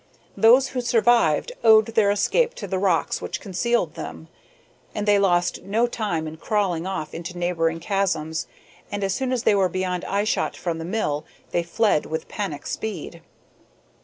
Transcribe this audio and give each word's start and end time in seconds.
Those 0.35 0.69
who 0.69 0.81
survived 0.81 1.51
owed 1.63 1.85
their 1.93 2.09
escape 2.09 2.55
to 2.55 2.65
the 2.65 2.79
rocks 2.79 3.21
which 3.21 3.39
concealed 3.39 3.93
them, 3.93 4.29
and 4.95 5.07
they 5.07 5.19
lost 5.19 5.61
no 5.61 5.85
time 5.85 6.27
in 6.27 6.37
crawling 6.37 6.87
off 6.87 7.13
into 7.13 7.37
neighboring 7.37 7.79
chasms, 7.79 8.47
and, 8.91 9.03
as 9.03 9.13
soon 9.13 9.31
as 9.31 9.43
they 9.43 9.53
were 9.53 9.69
beyond 9.69 10.03
eye 10.05 10.23
shot 10.23 10.57
from 10.57 10.79
the 10.79 10.85
mill, 10.85 11.23
they 11.51 11.61
fled 11.61 12.07
with 12.07 12.27
panic 12.27 12.65
speed. 12.65 13.21